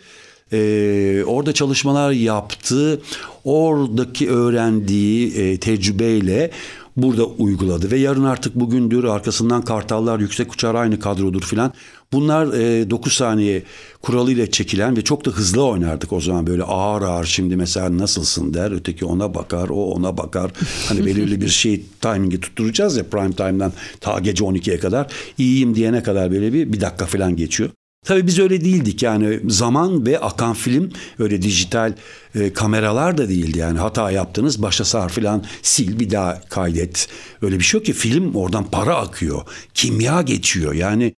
e, 0.52 1.24
orada 1.26 1.54
çalışmalar 1.54 2.12
yaptı. 2.12 3.02
Oradaki 3.44 4.30
öğrendiği 4.30 5.36
e, 5.38 5.60
tecrübeyle 5.60 6.52
burada 6.98 7.26
uyguladı 7.26 7.92
ve 7.92 7.98
yarın 7.98 8.24
artık 8.24 8.56
bugündür 8.56 9.04
arkasından 9.04 9.62
kartallar 9.62 10.20
yüksek 10.20 10.54
uçar 10.54 10.76
aynı 10.76 11.00
kadrodur 11.00 11.42
filan. 11.42 11.74
Bunlar 12.14 12.54
e, 12.54 12.90
9 12.90 13.14
saniye 13.14 13.64
kuralıyla 14.02 14.52
çekilen 14.52 14.98
ve 14.98 15.02
çok 15.02 15.26
da 15.26 15.30
hızlı 15.30 15.66
oynardık 15.66 16.14
o 16.14 16.22
zaman 16.22 16.48
böyle 16.48 16.64
ağır 16.64 17.02
ağır 17.02 17.26
şimdi 17.26 17.56
mesela 17.56 17.98
nasılsın 17.98 18.54
der 18.54 18.72
öteki 18.72 19.06
ona 19.06 19.34
bakar 19.34 19.70
o 19.70 19.86
ona 19.86 20.18
bakar. 20.18 20.52
Hani 20.88 21.06
belirli 21.06 21.42
bir 21.42 21.50
şey 21.50 21.84
timingi 22.02 22.42
tutturacağız 22.42 22.98
ya 22.98 23.04
prime 23.04 23.34
time'dan 23.34 23.74
ta 24.02 24.20
gece 24.20 24.44
12'ye 24.44 24.80
kadar 24.80 25.14
iyiyim 25.38 25.76
diyene 25.76 26.04
kadar 26.04 26.32
böyle 26.32 26.54
bir 26.54 26.74
bir 26.74 26.82
dakika 26.82 27.06
falan 27.06 27.36
geçiyor. 27.36 27.70
Tabii 28.06 28.28
biz 28.28 28.40
öyle 28.40 28.62
değildik 28.62 29.04
yani 29.04 29.40
zaman 29.48 30.06
ve 30.06 30.20
akan 30.20 30.54
film 30.54 30.92
öyle 31.20 31.42
dijital 31.42 31.94
e, 32.36 32.54
kameralar 32.54 33.18
da 33.18 33.30
değildi 33.30 33.58
yani 33.58 33.80
hata 33.80 34.12
yaptınız 34.12 34.62
başa 34.62 34.86
sar 34.86 35.10
filan 35.10 35.46
sil 35.72 35.92
bir 36.00 36.12
daha 36.12 36.42
kaydet. 36.50 37.08
Öyle 37.42 37.60
bir 37.60 37.64
şey 37.64 37.78
yok 37.78 37.86
ki 37.86 37.94
film 37.94 38.36
oradan 38.36 38.72
para 38.72 38.96
akıyor 38.96 39.42
kimya 39.74 40.22
geçiyor 40.22 40.74
yani 40.74 41.14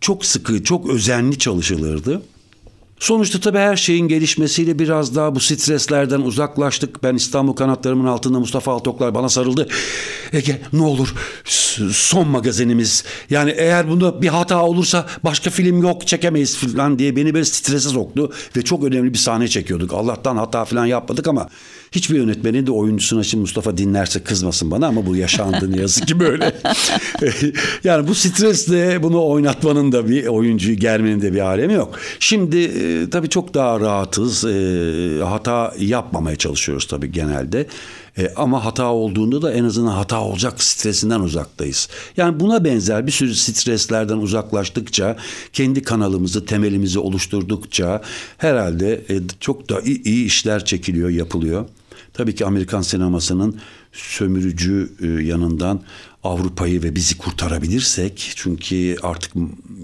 çok 0.00 0.24
sıkı 0.24 0.64
çok 0.64 0.88
özenli 0.90 1.38
çalışılırdı. 1.38 2.22
Sonuçta 3.00 3.40
tabii 3.40 3.58
her 3.58 3.76
şeyin 3.76 4.08
gelişmesiyle 4.08 4.78
biraz 4.78 5.14
daha 5.14 5.34
bu 5.34 5.40
streslerden 5.40 6.20
uzaklaştık. 6.20 7.02
Ben 7.02 7.14
İstanbul 7.14 7.52
kanatlarımın 7.52 8.06
altında 8.06 8.38
Mustafa 8.38 8.72
Altoklar 8.72 9.14
bana 9.14 9.28
sarıldı. 9.28 9.68
Ege 10.32 10.60
ne 10.72 10.82
olur 10.82 11.14
son 11.92 12.28
magazinimiz. 12.28 13.04
Yani 13.30 13.50
eğer 13.50 13.88
bunda 13.88 14.22
bir 14.22 14.28
hata 14.28 14.62
olursa 14.64 15.06
başka 15.24 15.50
film 15.50 15.82
yok 15.82 16.06
çekemeyiz 16.06 16.56
falan 16.56 16.98
diye 16.98 17.16
beni 17.16 17.34
böyle 17.34 17.44
strese 17.44 17.88
soktu. 17.88 18.32
Ve 18.56 18.62
çok 18.62 18.84
önemli 18.84 19.12
bir 19.12 19.18
sahne 19.18 19.48
çekiyorduk. 19.48 19.92
Allah'tan 19.92 20.36
hata 20.36 20.64
falan 20.64 20.86
yapmadık 20.86 21.28
ama 21.28 21.48
hiçbir 21.92 22.16
yönetmenin 22.16 22.66
de 22.66 22.70
oyuncusuna 22.70 23.22
şimdi 23.22 23.40
Mustafa 23.40 23.76
dinlerse 23.76 24.20
kızmasın 24.20 24.70
bana 24.70 24.86
ama 24.86 25.06
bu 25.06 25.16
yaşandı 25.16 25.72
ne 25.72 25.80
yazık 25.80 26.08
ki 26.08 26.20
böyle. 26.20 26.54
yani 27.84 28.08
bu 28.08 28.14
stresle 28.14 29.02
bunu 29.02 29.26
oynatmanın 29.26 29.92
da 29.92 30.08
bir 30.08 30.26
oyuncuyu 30.26 30.76
germenin 30.76 31.22
de 31.22 31.32
bir 31.32 31.40
alemi 31.40 31.72
yok. 31.72 31.98
Şimdi 32.20 32.58
e, 32.58 33.10
tabii 33.10 33.28
çok 33.28 33.54
daha 33.54 33.80
rahatız. 33.80 34.44
E, 34.44 35.24
hata 35.24 35.74
yapmamaya 35.78 36.36
çalışıyoruz 36.36 36.86
tabii 36.86 37.12
genelde. 37.12 37.66
E, 38.18 38.32
ama 38.36 38.64
hata 38.64 38.92
olduğunda 38.92 39.42
da 39.42 39.52
en 39.52 39.64
azından 39.64 39.92
hata 39.92 40.20
olacak 40.20 40.62
stresinden 40.62 41.20
uzaktayız. 41.20 41.88
Yani 42.16 42.40
buna 42.40 42.64
benzer 42.64 43.06
bir 43.06 43.12
sürü 43.12 43.34
streslerden 43.34 44.16
uzaklaştıkça, 44.16 45.16
kendi 45.52 45.82
kanalımızı, 45.82 46.46
temelimizi 46.46 46.98
oluşturdukça 46.98 48.02
herhalde 48.38 49.04
e, 49.10 49.20
çok 49.40 49.68
da 49.68 49.80
iyi, 49.80 50.02
iyi 50.02 50.26
işler 50.26 50.64
çekiliyor, 50.64 51.10
yapılıyor. 51.10 51.64
Tabii 52.18 52.34
ki 52.34 52.46
Amerikan 52.46 52.80
sinemasının 52.82 53.60
sömürücü 53.92 54.92
e, 55.00 55.06
yanından 55.06 55.82
Avrupa'yı 56.28 56.82
ve 56.82 56.94
bizi 56.94 57.18
kurtarabilirsek 57.18 58.32
çünkü 58.36 58.96
artık 59.02 59.32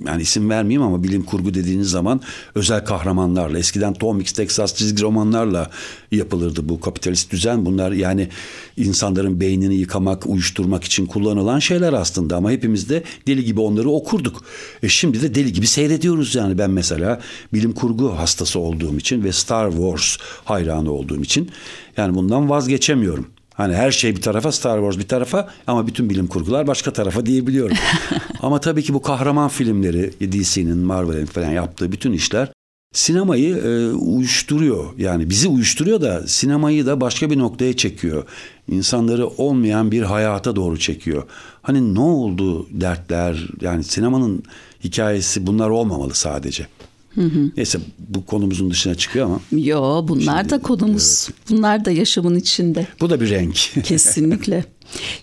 yani 0.07 0.23
isim 0.23 0.51
vermeyeyim 0.51 0.83
ama 0.83 1.03
bilim 1.03 1.23
kurgu 1.23 1.55
dediğiniz 1.55 1.91
zaman 1.91 2.21
özel 2.55 2.85
kahramanlarla 2.85 3.59
eskiden 3.59 3.95
Tom 3.95 4.17
Mix 4.17 4.33
Texas 4.33 4.75
çizgi 4.75 5.03
romanlarla 5.03 5.71
yapılırdı 6.13 6.69
bu 6.69 6.81
kapitalist 6.81 7.33
düzen 7.33 7.67
bunlar 7.67 7.93
yani 7.93 8.29
insanların 8.77 9.41
beynini 9.41 9.75
yıkamak 9.75 10.27
uyuşturmak 10.27 10.85
için 10.85 11.07
kullanılan 11.07 11.59
şeyler 11.59 11.93
aslında 11.93 12.37
ama 12.37 12.51
hepimiz 12.51 12.89
de 12.89 13.03
deli 13.27 13.45
gibi 13.45 13.61
onları 13.61 13.91
okurduk. 13.91 14.45
E 14.83 14.89
şimdi 14.89 15.23
de 15.23 15.35
deli 15.35 15.53
gibi 15.53 15.67
seyrediyoruz 15.67 16.35
yani 16.35 16.59
ben 16.59 16.71
mesela 16.71 17.21
bilim 17.53 17.73
kurgu 17.73 18.11
hastası 18.19 18.59
olduğum 18.59 18.99
için 18.99 19.25
ve 19.25 19.33
Star 19.33 19.71
Wars 19.71 20.17
hayranı 20.45 20.93
olduğum 20.93 21.23
için 21.23 21.51
yani 21.97 22.15
bundan 22.15 22.51
vazgeçemiyorum. 22.51 23.34
Hani 23.55 23.75
her 23.75 23.91
şey 23.91 24.17
bir 24.17 24.23
tarafa 24.23 24.53
Star 24.53 24.79
Wars 24.79 24.99
bir 24.99 25.09
tarafa 25.09 25.49
ama 25.67 25.87
bütün 25.87 26.11
bilim 26.11 26.27
kurgular 26.27 26.67
başka 26.67 26.93
tarafa 26.93 27.27
diyebiliyorum. 27.27 27.77
ama 28.43 28.61
tabii 28.61 28.83
ki 28.83 28.95
bu 28.95 29.03
kahraman 29.03 29.49
filmleri 29.49 30.13
DC'nin 30.21 30.79
Marvel'in 30.79 31.27
falan 31.27 31.51
yaptığı 31.51 31.93
bütün 31.93 32.13
işler 32.13 32.49
sinemayı 32.95 33.57
e, 33.57 33.93
uyuşturuyor. 33.93 34.85
Yani 34.99 35.31
bizi 35.31 35.49
uyuşturuyor 35.49 36.01
da 36.01 36.27
sinemayı 36.27 36.87
da 36.87 37.01
başka 37.01 37.31
bir 37.31 37.39
noktaya 37.39 37.77
çekiyor. 37.77 38.25
İnsanları 38.69 39.27
olmayan 39.27 39.91
bir 39.91 40.03
hayata 40.03 40.57
doğru 40.57 40.79
çekiyor. 40.79 41.23
Hani 41.63 41.95
ne 41.95 42.01
oldu 42.01 42.67
dertler 42.71 43.49
yani 43.61 43.85
sinemanın 43.85 44.43
hikayesi 44.85 45.47
bunlar 45.47 45.69
olmamalı 45.69 46.15
sadece. 46.15 46.67
Hı 47.15 47.21
hı. 47.21 47.51
Neyse 47.57 47.79
bu 47.99 48.27
konumuzun 48.27 48.71
dışına 48.71 48.95
çıkıyor 48.95 49.27
ama. 49.27 49.41
Yo 49.53 50.05
bunlar 50.09 50.39
Şimdi, 50.39 50.51
da 50.51 50.63
konumuz. 50.63 51.29
Evet. 51.29 51.51
Bunlar 51.51 51.85
da 51.85 51.91
yaşamın 51.91 52.37
içinde. 52.37 52.87
Bu 53.01 53.11
da 53.11 53.21
bir 53.21 53.31
renk. 53.31 53.57
Kesinlikle. 53.85 54.65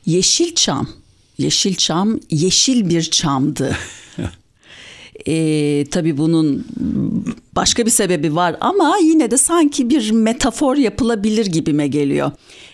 Yeşilçam. 0.06 0.88
Yeşilçam 1.38 2.20
yeşil 2.30 2.90
bir 2.90 3.02
çamdı. 3.02 3.78
E, 5.28 5.86
tabii 5.92 6.18
bunun 6.18 6.66
başka 7.56 7.86
bir 7.86 7.92
sebebi 7.92 8.36
var 8.36 8.56
ama 8.62 8.98
yine 9.04 9.32
de 9.32 9.38
sanki 9.38 9.90
bir 9.90 10.12
metafor 10.12 10.78
yapılabilir 10.78 11.46
gibime 11.46 11.88
geliyor. 11.88 12.32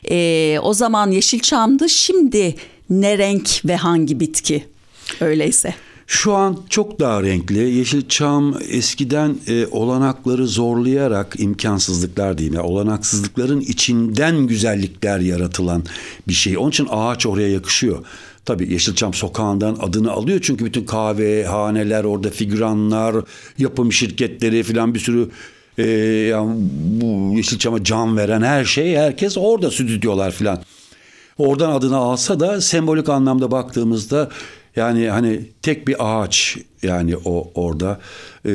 E, 0.10 0.60
o 0.64 0.74
zaman 0.74 1.12
Yeşilçam'dı 1.12 1.90
şimdi 1.90 2.56
ne 2.90 3.18
renk 3.18 3.50
ve 3.66 3.76
hangi 3.76 4.20
bitki 4.20 4.64
öyleyse? 5.22 5.76
Şu 6.10 6.34
an 6.34 6.58
çok 6.70 7.00
daha 7.00 7.24
renkli. 7.24 7.58
Yeşilçam 7.58 8.58
eskiden 8.70 9.38
e, 9.48 9.66
olanakları 9.68 10.48
zorlayarak 10.48 11.36
imkansızlıklar 11.40 12.38
diyeyim 12.38 12.56
ya 12.56 12.64
olanaksızlıkların 12.64 13.60
içinden 13.62 14.48
güzellikler 14.48 15.20
yaratılan 15.20 15.84
bir 16.28 16.34
şey. 16.34 16.58
Onun 16.58 16.70
için 16.70 16.88
ağaç 16.92 17.26
oraya 17.26 17.48
yakışıyor. 17.48 18.06
Tabii 18.46 18.74
Yeşilçam 18.74 19.14
sokağından 19.14 19.78
adını 19.82 20.12
alıyor 20.12 20.40
çünkü 20.44 20.66
bütün 20.66 20.86
kahvehaneler 20.86 22.04
orada 22.04 22.30
figüranlar, 22.30 23.16
yapım 23.58 23.92
şirketleri 23.92 24.64
filan 24.64 24.94
bir 24.94 25.00
sürü 25.00 25.30
e, 25.78 25.88
yani 26.32 26.56
bu 27.02 27.34
Yeşilçam'a 27.36 27.84
can 27.84 28.18
veren 28.18 28.42
her 28.42 28.66
şey 28.66 28.96
herkes 28.96 29.38
orada 29.38 29.72
stüdyolar 29.72 30.32
filan. 30.32 30.62
Oradan 31.38 31.72
adını 31.72 31.98
alsa 31.98 32.40
da 32.40 32.62
sembolik 32.62 33.10
anlamda 33.10 33.52
baktığımızda 33.52 34.30
yani 34.78 35.10
hani 35.10 35.42
tek 35.62 35.88
bir 35.88 35.96
ağaç 36.00 36.58
yani 36.84 37.18
o 37.26 37.52
orada 37.56 38.00
e, 38.46 38.52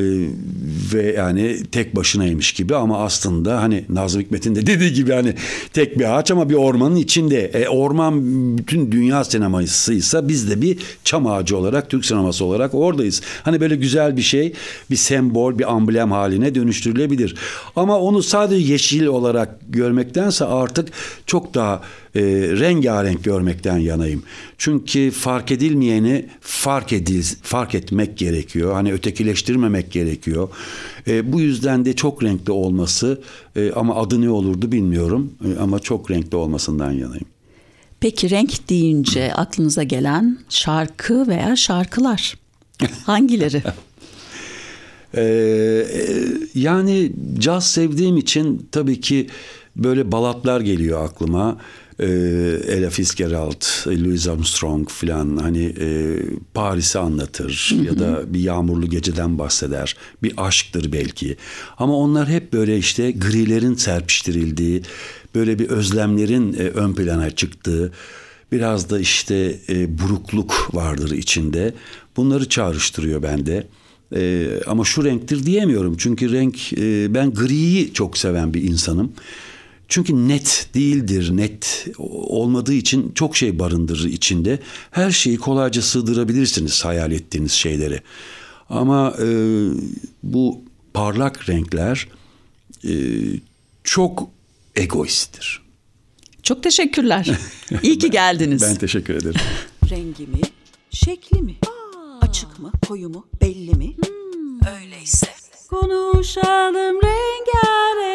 ve 0.93 1.13
yani 1.17 1.57
tek 1.71 1.95
başınaymış 1.95 2.53
gibi 2.53 2.75
ama 2.75 3.03
aslında 3.03 3.61
hani 3.61 3.85
Nazım 3.89 4.21
Hikmet'in 4.21 4.55
de 4.55 4.67
dediği 4.67 4.93
gibi 4.93 5.11
hani 5.11 5.35
tek 5.73 5.99
bir 5.99 6.17
ağaç 6.17 6.31
ama 6.31 6.49
bir 6.49 6.55
ormanın 6.55 6.95
içinde. 6.95 7.45
E, 7.45 7.67
orman 7.67 8.23
bütün 8.57 8.91
dünya 8.91 9.23
sinemasıysa 9.23 10.27
biz 10.27 10.49
de 10.49 10.61
bir 10.61 10.77
çam 11.03 11.27
ağacı 11.27 11.57
olarak 11.57 11.89
Türk 11.89 12.05
sineması 12.05 12.45
olarak 12.45 12.73
oradayız. 12.73 13.21
Hani 13.43 13.61
böyle 13.61 13.75
güzel 13.75 14.17
bir 14.17 14.21
şey 14.21 14.53
bir 14.91 14.95
sembol 14.95 15.59
bir 15.59 15.73
amblem 15.73 16.11
haline 16.11 16.55
dönüştürülebilir. 16.55 17.35
Ama 17.75 17.99
onu 17.99 18.23
sadece 18.23 18.71
yeşil 18.71 19.05
olarak 19.05 19.57
görmektense 19.69 20.45
artık 20.45 20.89
çok 21.25 21.53
daha 21.53 21.81
e, 22.15 22.21
rengarenk 22.59 23.23
görmekten 23.23 23.77
yanayım. 23.77 24.23
Çünkü 24.57 25.11
fark 25.11 25.51
edilmeyeni 25.51 26.29
fark 26.41 26.93
edil 26.93 27.23
fark 27.41 27.75
etmek 27.75 28.12
gerekiyor. 28.17 28.73
Hani 28.73 28.93
ötekileştirmemek 28.93 29.91
gerekiyor. 29.91 30.49
E, 31.07 31.33
bu 31.33 31.41
yüzden 31.41 31.85
de 31.85 31.95
çok 31.95 32.23
renkli 32.23 32.51
olması 32.51 33.21
e, 33.55 33.71
ama 33.71 33.95
adı 33.95 34.21
ne 34.21 34.29
olurdu 34.29 34.71
bilmiyorum 34.71 35.33
e, 35.45 35.59
ama 35.59 35.79
çok 35.79 36.11
renkli 36.11 36.35
olmasından 36.35 36.91
yanayım. 36.91 37.25
Peki 37.99 38.29
renk 38.29 38.69
deyince 38.69 39.33
aklınıza 39.33 39.83
gelen 39.83 40.37
şarkı 40.49 41.27
veya 41.27 41.55
şarkılar 41.55 42.37
hangileri? 43.05 43.63
ee, 45.17 45.85
yani 46.55 47.11
caz 47.39 47.67
sevdiğim 47.67 48.17
için 48.17 48.67
tabii 48.71 49.01
ki 49.01 49.27
böyle 49.75 50.11
balatlar 50.11 50.61
geliyor 50.61 51.05
aklıma 51.05 51.57
e, 51.99 52.05
Ella 52.67 52.89
Fitzgerald, 52.89 53.87
Louis 53.87 54.27
Armstrong 54.27 54.89
filan 54.89 55.37
hani 55.37 55.75
e, 55.79 56.17
Paris'i 56.53 56.99
anlatır 56.99 57.75
ya 57.83 57.99
da 57.99 58.33
bir 58.33 58.39
yağmurlu 58.39 58.89
geceden 58.89 59.39
bahseder. 59.39 59.95
Bir 60.23 60.33
aşktır 60.37 60.91
belki. 60.91 61.37
Ama 61.77 61.97
onlar 61.97 62.29
hep 62.29 62.53
böyle 62.53 62.77
işte 62.77 63.11
grilerin 63.11 63.75
serpiştirildiği, 63.75 64.81
böyle 65.35 65.59
bir 65.59 65.69
özlemlerin 65.69 66.53
e, 66.53 66.57
ön 66.57 66.93
plana 66.93 67.31
çıktığı, 67.31 67.91
biraz 68.51 68.89
da 68.89 68.99
işte 68.99 69.59
e, 69.69 69.99
burukluk 69.99 70.69
vardır 70.73 71.11
içinde. 71.11 71.73
Bunları 72.17 72.49
çağrıştırıyor 72.49 73.23
bende. 73.23 73.67
E, 74.15 74.49
ama 74.67 74.85
şu 74.85 75.05
renktir 75.05 75.45
diyemiyorum. 75.45 75.97
Çünkü 75.97 76.31
renk 76.31 76.73
e, 76.73 77.13
ben 77.13 77.33
griyi 77.33 77.93
çok 77.93 78.17
seven 78.17 78.53
bir 78.53 78.63
insanım. 78.63 79.13
Çünkü 79.93 80.27
net 80.27 80.69
değildir, 80.73 81.29
net 81.37 81.87
olmadığı 82.27 82.73
için 82.73 83.11
çok 83.15 83.37
şey 83.37 83.59
barındırır 83.59 84.05
içinde. 84.05 84.59
Her 84.91 85.11
şeyi 85.11 85.37
kolayca 85.37 85.81
sığdırabilirsiniz 85.81 86.85
hayal 86.85 87.11
ettiğiniz 87.11 87.51
şeyleri. 87.51 88.01
Ama 88.69 89.13
e, 89.21 89.27
bu 90.23 90.61
parlak 90.93 91.49
renkler 91.49 92.07
e, 92.83 92.93
çok 93.83 94.29
egoisttir. 94.75 95.61
Çok 96.43 96.63
teşekkürler. 96.63 97.31
İyi 97.83 97.97
ki 97.97 98.11
geldiniz. 98.11 98.61
ben 98.61 98.75
teşekkür 98.75 99.13
ederim. 99.15 99.41
Rengi 99.89 100.27
mi, 100.27 100.41
şekli 100.91 101.41
mi, 101.41 101.55
Aa. 101.67 102.19
açık 102.25 102.59
mı, 102.59 102.71
koyu 102.87 103.09
mu, 103.09 103.27
belli 103.41 103.71
mi? 103.75 103.95
Hmm. 103.97 104.75
Öyleyse. 104.81 105.27
Konuşalım 105.69 106.95
rengarenk. 106.95 108.12